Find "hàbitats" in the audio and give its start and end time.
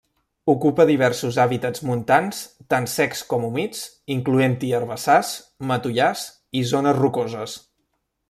1.43-1.83